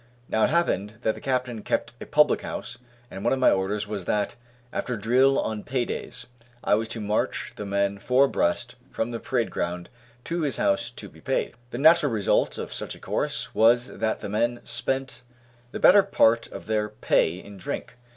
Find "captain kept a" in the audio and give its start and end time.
1.21-2.07